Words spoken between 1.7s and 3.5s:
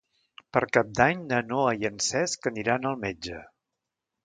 i en Cesc aniran al metge.